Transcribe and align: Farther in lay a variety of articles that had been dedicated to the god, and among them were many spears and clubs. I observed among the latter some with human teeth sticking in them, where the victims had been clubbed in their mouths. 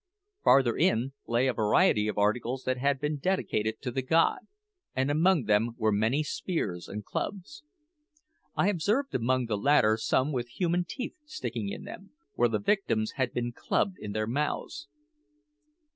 Farther 0.43 0.75
in 0.75 1.13
lay 1.27 1.45
a 1.45 1.53
variety 1.53 2.07
of 2.07 2.17
articles 2.17 2.63
that 2.63 2.79
had 2.79 2.99
been 2.99 3.17
dedicated 3.17 3.83
to 3.83 3.91
the 3.91 4.01
god, 4.01 4.39
and 4.95 5.11
among 5.11 5.43
them 5.43 5.75
were 5.77 5.91
many 5.91 6.23
spears 6.23 6.87
and 6.87 7.05
clubs. 7.05 7.63
I 8.55 8.69
observed 8.69 9.13
among 9.13 9.45
the 9.45 9.59
latter 9.59 9.97
some 9.97 10.31
with 10.31 10.47
human 10.47 10.85
teeth 10.85 11.17
sticking 11.25 11.69
in 11.69 11.83
them, 11.83 12.13
where 12.33 12.49
the 12.49 12.57
victims 12.57 13.11
had 13.17 13.31
been 13.31 13.51
clubbed 13.51 13.97
in 13.99 14.13
their 14.13 14.25
mouths. 14.25 14.87